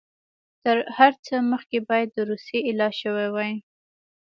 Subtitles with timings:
[0.63, 3.53] تر هر څه مخکې باید د روسیې علاج شوی وای.